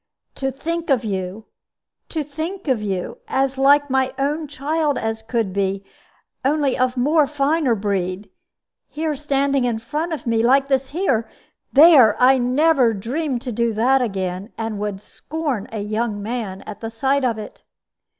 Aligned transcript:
To 0.33 0.49
think 0.51 0.89
of 0.89 1.05
you 1.05 1.45
to 2.09 2.23
think 2.23 2.67
of 2.67 2.81
you 2.81 3.19
as 3.27 3.55
like 3.55 3.87
my 3.91 4.15
own 4.17 4.47
child 4.47 4.97
as 4.97 5.21
could 5.21 5.53
be 5.53 5.85
only 6.43 6.75
of 6.75 6.97
more 6.97 7.27
finer 7.27 7.75
breed 7.75 8.31
here 8.87 9.15
standing 9.15 9.63
in 9.63 9.77
front 9.77 10.11
of 10.11 10.25
me, 10.25 10.41
like 10.41 10.69
this 10.69 10.89
here! 10.89 11.29
There! 11.71 12.19
I 12.19 12.39
never 12.39 12.95
dreamed 12.95 13.43
to 13.43 13.51
do 13.51 13.73
that 13.75 14.01
again, 14.01 14.51
and 14.57 14.79
would 14.79 15.03
scorn 15.03 15.67
a 15.71 15.81
young 15.81 16.19
man 16.19 16.63
at 16.63 16.79
the 16.79 16.89
sight 16.89 17.23
of 17.23 17.37
it." 17.37 17.61